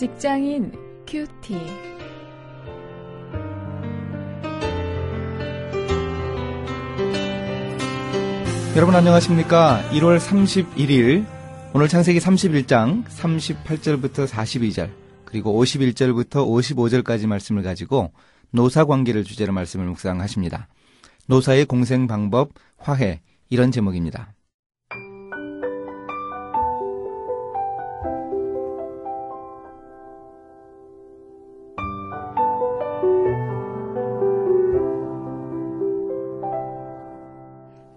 [0.00, 0.72] 직장인
[1.06, 1.54] 큐티.
[8.76, 9.84] 여러분 안녕하십니까?
[9.90, 11.26] 1월 31일
[11.74, 14.90] 오늘 창세기 31장 38절부터 42절
[15.26, 18.14] 그리고 51절부터 55절까지 말씀을 가지고
[18.52, 20.68] 노사 관계를 주제로 말씀을 묵상하십니다.
[21.26, 23.20] 노사의 공생 방법, 화해
[23.50, 24.32] 이런 제목입니다.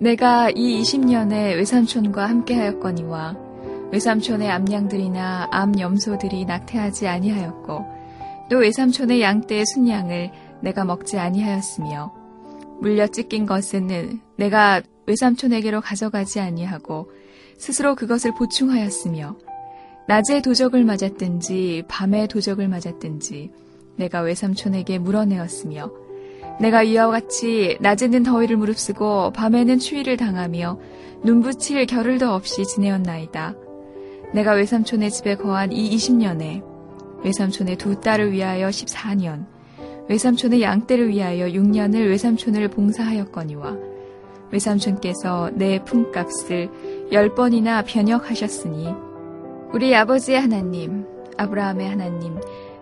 [0.00, 3.36] 내가 이 20년에 외삼촌과 함께하였거니와
[3.90, 7.84] 외삼촌의 암양들이나 암염소들이 낙태하지 아니하였고
[8.48, 10.30] 또 외삼촌의 양떼의 순양을
[10.62, 12.14] 내가 먹지 아니하였으며
[12.80, 17.10] 물려 찢긴 것은 내가 외삼촌에게로 가져가지 아니하고
[17.56, 19.36] 스스로 그것을 보충하였으며
[20.06, 23.50] 낮에 도적을 맞았든지 밤에 도적을 맞았든지
[23.96, 25.90] 내가 외삼촌에게 물어내었으며
[26.60, 30.78] 내가 이와 같이 낮에는 더위를 무릅쓰고 밤에는 추위를 당하며
[31.22, 33.54] 눈붙일 겨를도 없이 지내었나이다.
[34.34, 36.62] 내가 외삼촌의 집에 거한 이 20년에
[37.24, 39.46] 외삼촌의 두 딸을 위하여 14년,
[40.08, 43.76] 외삼촌의 양떼를 위하여 6년을 외삼촌을 봉사하였거니와
[44.50, 46.70] 외삼촌께서 내 품값을
[47.12, 48.88] 10번이나 변역하셨으니
[49.72, 51.04] 우리 아버지의 하나님,
[51.36, 52.36] 아브라함의 하나님,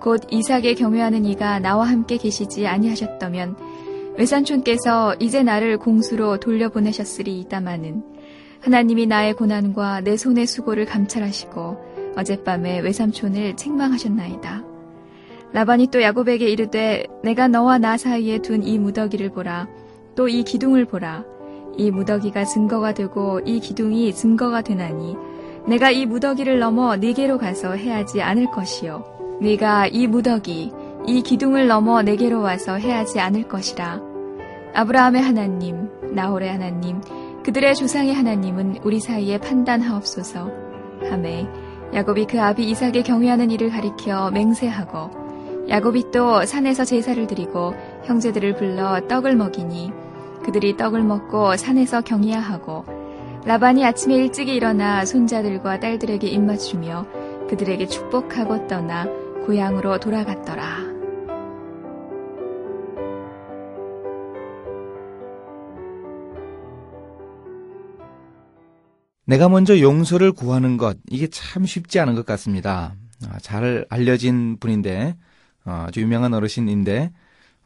[0.00, 3.56] 곧 이삭에 경외하는 이가 나와 함께 계시지 아니하셨다면
[4.16, 8.02] 외삼촌께서 이제 나를 공수로 돌려보내셨으리이다마는
[8.60, 14.64] 하나님이 나의 고난과 내 손의 수고를 감찰하시고 어젯밤에 외삼촌을 책망하셨나이다.
[15.52, 19.68] 라반이 또 야곱에게 이르되 내가 너와 나 사이에 둔 이 무더기를 보라.
[20.14, 21.24] 또 이 기둥을 보라.
[21.76, 25.16] 이 무더기가 증거가 되고 이 기둥이 증거가 되나니
[25.66, 30.70] 내가 이 무더기를 넘어 네게로 가서 해하지 않을 것이요 네가 이 무더기,
[31.06, 34.00] 이 기둥을 넘어 내게로 와서 해하지 않을 것이라.
[34.74, 37.00] 아브라함의 하나님, 나홀의 하나님,
[37.42, 40.50] 그들의 조상의 하나님은 우리 사이에 판단하옵소서.
[41.08, 41.46] 하매
[41.94, 47.74] 야곱이 그 아비 이삭의 경외하는 일을 가리켜 맹세하고 야곱이 또 산에서 제사를 드리고
[48.04, 49.90] 형제들을 불러 떡을 먹이니
[50.44, 52.84] 그들이 떡을 먹고 산에서 경의하고
[53.44, 57.06] 라반이 아침에 일찍이 일어나 손자들과 딸들에게 입맞추며
[57.48, 59.06] 그들에게 축복하고 떠나
[59.46, 60.90] 고향으로 돌아갔더라.
[69.24, 72.96] 내가 먼저 용서를 구하는 것, 이게 참 쉽지 않은 것 같습니다.
[73.28, 75.16] 아, 잘 알려진 분인데,
[75.64, 77.12] 어, 아주 유명한 어르신인데,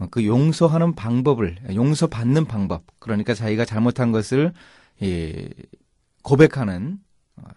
[0.00, 4.52] 어, 그 용서하는 방법을, 용서받는 방법, 그러니까 자기가 잘못한 것을
[6.22, 7.11] 고백하는 어,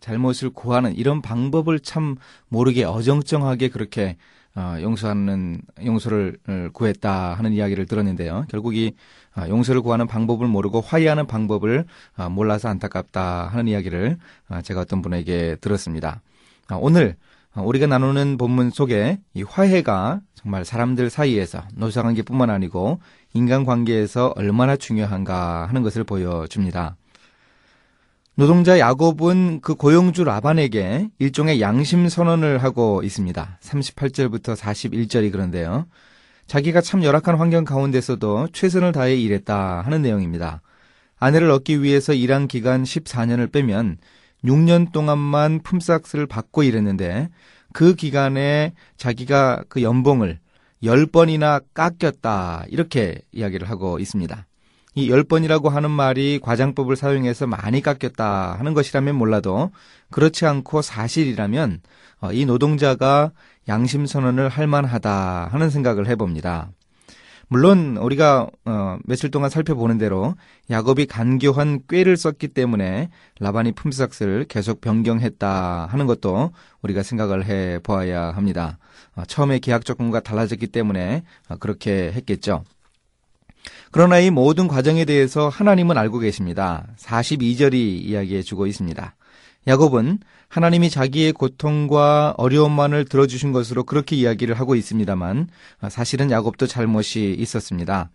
[0.00, 2.16] 잘못을 구하는 이런 방법을 참
[2.48, 4.16] 모르게 어정쩡하게 그렇게
[4.56, 8.46] 어, 용서하는 용서를 어, 구했다 하는 이야기를 들었는데요.
[8.48, 8.92] 결국 이
[9.48, 11.86] 용서를 구하는 방법을 모르고 화해하는 방법을
[12.30, 14.18] 몰라서 안타깝다 하는 이야기를
[14.64, 16.20] 제가 어떤 분에게 들었습니다.
[16.80, 17.16] 오늘
[17.54, 22.98] 우리가 나누는 본문 속에 이 화해가 정말 사람들 사이에서 노사관계뿐만 아니고
[23.32, 26.96] 인간관계에서 얼마나 중요한가 하는 것을 보여줍니다.
[28.40, 33.58] 노동자 야곱은 그 고용주 라반에게 일종의 양심 선언을 하고 있습니다.
[33.60, 35.84] 38절부터 41절이 그런데요.
[36.46, 40.62] 자기가 참 열악한 환경 가운데서도 최선을 다해 일했다 하는 내용입니다.
[41.18, 43.98] 아내를 얻기 위해서 일한 기간 14년을 빼면
[44.42, 47.28] 6년 동안만 품삯을 받고 일했는데
[47.74, 50.38] 그 기간에 자기가 그 연봉을
[50.82, 54.46] 10번이나 깎였다 이렇게 이야기를 하고 있습니다.
[54.94, 59.70] 이 10번이라고 하는 말이 과장법을 사용해서 많이 깎였다 하는 것이라면 몰라도
[60.10, 61.80] 그렇지 않고 사실이라면
[62.20, 63.30] 어, 이 노동자가
[63.68, 66.70] 양심 선언을 할 만하다 하는 생각을 해봅니다.
[67.52, 70.34] 물론 우리가 어, 며칠 동안 살펴보는 대로
[70.70, 73.10] 야곱이 간교한 꾀를 썼기 때문에
[73.40, 76.52] 라반이 품삯을 계속 변경했다 하는 것도
[76.82, 78.78] 우리가 생각을 해 보아야 합니다.
[79.16, 81.22] 어, 처음에 계약 조건과 달라졌기 때문에
[81.58, 82.64] 그렇게 했겠죠.
[83.90, 86.86] 그러나 이 모든 과정에 대해서 하나님은 알고 계십니다.
[86.98, 89.14] 42절이 이야기해 주고 있습니다.
[89.66, 95.48] 야곱은 하나님이 자기의 고통과 어려움만을 들어주신 것으로 그렇게 이야기를 하고 있습니다만
[95.88, 98.10] 사실은 야곱도 잘못이 있었습니다.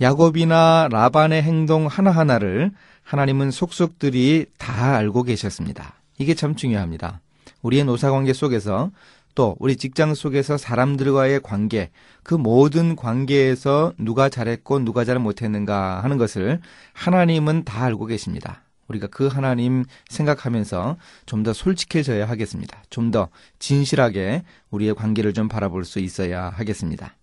[0.00, 5.94] 야곱이나 라반의 행동 하나하나를 하나님은 속속들이 다 알고 계셨습니다.
[6.18, 7.20] 이게 참 중요합니다.
[7.62, 8.90] 우리의 노사관계 속에서
[9.38, 11.90] 또 우리 직장 속에서 사람들과의 관계,
[12.24, 16.60] 그 모든 관계에서 누가 잘했고 누가 잘 못했는가 하는 것을
[16.92, 18.64] 하나님은 다 알고 계십니다.
[18.88, 20.96] 우리가 그 하나님 생각하면서
[21.26, 22.82] 좀 더 솔직해져야 하겠습니다.
[22.90, 23.28] 좀 더
[23.60, 24.42] 진실하게
[24.72, 27.14] 우리의 관계를 좀 바라볼 수 있어야 하겠습니다.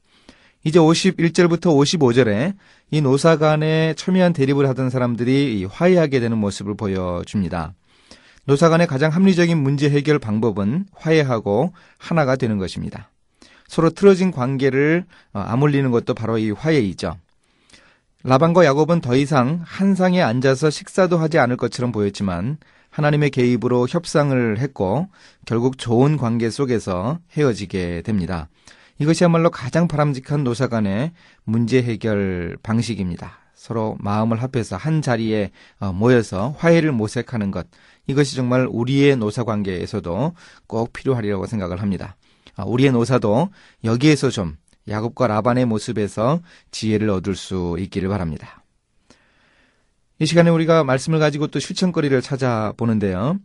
[0.64, 2.56] 이제 51절부터 55절에
[2.92, 7.74] 이 노사 간에 첨예한 대립을 하던 사람들이 화해하게 되는 모습을 보여줍니다.
[8.46, 13.10] 노사 간의 가장 합리적인 문제 해결 방법은 화해하고 하나가 되는 것입니다.
[13.68, 17.18] 서로 틀어진 관계를 어, 아물리는 것도 바로 이 화해이죠.
[18.24, 22.58] 라반과 야곱은 더 이상 한 상에 앉아서 식사도 하지 않을 것처럼 보였지만
[22.90, 25.10] 하나님의 개입으로 협상을 했고
[25.46, 28.48] 결국 좋은 관계 속에서 헤어지게 됩니다.
[29.00, 31.12] 이것이야말로 가장 바람직한 노사 간의
[31.44, 33.45] 문제 해결 방식입니다.
[33.56, 37.68] 서로 마음을 합해서 한 자리에 어, 모여서 화해를 모색하는 것.
[38.08, 40.34] 이것이 정말 우리의 노사 관계에서도
[40.68, 42.16] 꼭 필요하리라고 생각을 합니다.
[42.56, 43.50] 아, 우리의 노사도
[43.84, 44.58] 여기에서 좀
[44.88, 46.42] 야곱과 라반의 모습에서
[46.72, 48.64] 지혜를 얻을 수 있기를 바랍니다.
[50.20, 53.40] 이 시간에 우리가 말씀을 가지고 또 실천거리를 찾아보는데요.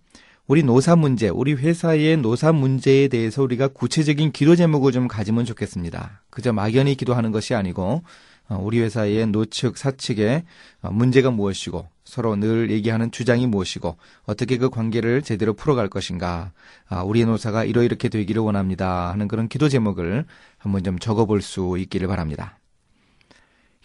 [0.50, 6.22] 우리 노사 문제, 우리 회사의 노사 문제에 대해서 우리가 구체적인 기도 제목을 좀 가지면 좋겠습니다.
[6.28, 8.02] 그저 막연히 기도하는 것이 아니고
[8.48, 10.42] 어, 우리 회사의 노측, 사측의
[10.82, 16.50] 어, 문제가 무엇이고 서로 늘 얘기하는 주장이 무엇이고 어떻게 그 관계를 제대로 풀어갈 것인가
[16.88, 20.24] 아, 우리의 노사가 이러이렇게 되기를 원합니다 하는 그런 기도 제목을
[20.58, 22.58] 한번 좀 적어볼 수 있기를 바랍니다.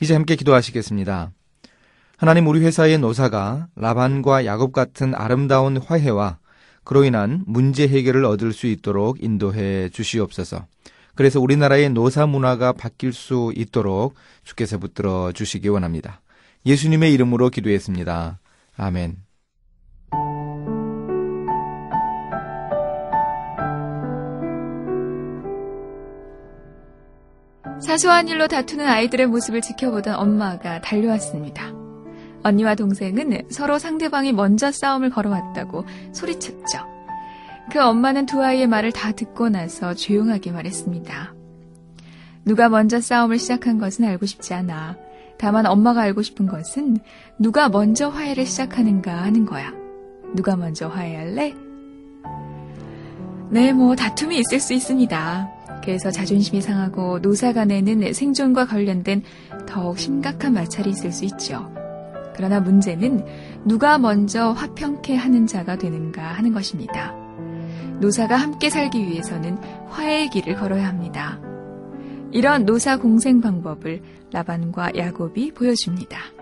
[0.02, 1.32] 이제 함께 기도하시겠습니다.
[2.18, 6.40] 하나님 우리 회사의 노사가 라반과 야곱 같은 아름다운 화해와
[6.86, 10.66] 그로 인한 문제 해결을 얻을 수 있도록 인도해 주시옵소서.
[11.16, 16.22] 그래서 우리나라의 노사 문화가 바뀔 수 있도록 주께서 붙들어 주시기 원합니다.
[16.66, 18.40] 예수님의 이름으로 기도했습니다.
[18.78, 19.18] 아멘.
[27.86, 31.75] 사소한 일로 다투는 아이들의 모습을 지켜보던 엄마가 달려왔습니다.
[32.46, 35.84] 언니와 동생은 서로 상대방이 먼저 싸움을 걸어왔다고
[36.14, 36.80] 소리쳤죠.
[37.72, 41.34] 그 엄마는 두 아이의 말을 다 듣고 나서 조용하게 말했습니다.
[42.46, 44.96] 누가 먼저 싸움을 시작한 것은 알고 싶지 않아.
[45.40, 47.00] 다만 엄마가 알고 싶은 것은
[47.40, 49.74] 누가 먼저 화해를 시작하는가 하는 거야.
[50.36, 51.56] 누가 먼저 화해할래?
[53.50, 55.50] 네, 뭐 다툼이 있을 수 있습니다.
[55.84, 59.24] 그래서 자존심이 상하고 노사 간에는 생존과 관련된
[59.68, 61.85] 더욱 심각한 마찰이 있을 수 있죠.
[62.36, 63.26] 그러나 문제는
[63.66, 67.16] 누가 먼저 화평케 하는 자가 되는가 하는 것입니다.
[68.00, 69.58] 노사가 함께 살기 위해서는
[69.90, 71.40] 화해의 길을 걸어야 합니다.
[72.32, 74.02] 이런 노사 공생 방법을
[74.34, 76.35] 라반과 야곱이 보여줍니다.